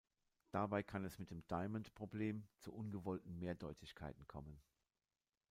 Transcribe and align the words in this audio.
Dabei 0.49 0.81
kann 0.81 1.05
es 1.05 1.19
mit 1.19 1.29
dem 1.29 1.45
Diamond-Problem 1.47 2.47
zu 2.57 2.73
ungewollten 2.73 3.37
Mehrdeutigkeiten 3.37 4.25
kommen. 4.25 4.59